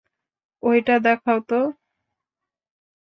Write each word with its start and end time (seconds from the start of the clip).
ওইটা 0.63 0.95
দেখাও 0.99 1.39
তো। 1.49 1.59